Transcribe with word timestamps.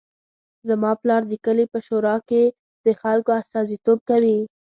زما 0.67 0.91
پلار 1.01 1.21
د 1.27 1.33
کلي 1.45 1.65
په 1.73 1.79
شورا 1.87 2.15
کې 2.29 2.43
د 2.85 2.87
خلکو 3.01 3.31
استازیتوب 3.41 3.99
کوي 4.09 4.37